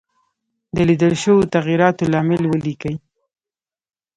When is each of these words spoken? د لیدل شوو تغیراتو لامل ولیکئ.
د 0.75 0.77
لیدل 0.89 1.13
شوو 1.21 1.49
تغیراتو 1.55 2.03
لامل 2.13 2.43
ولیکئ. 2.47 2.95